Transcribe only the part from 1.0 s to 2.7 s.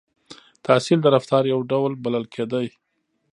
د رفتار یو ډول بلل کېده.